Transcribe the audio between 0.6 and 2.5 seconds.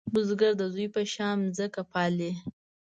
زوی په شان ځمکه پالې